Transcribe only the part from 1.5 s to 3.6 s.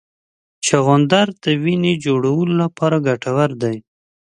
وینې جوړولو لپاره ګټور